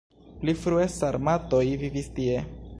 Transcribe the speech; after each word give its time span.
Pli 0.43 0.55
frue 0.61 0.87
sarmatoj 0.95 1.63
vivis 1.85 2.13
tie. 2.21 2.45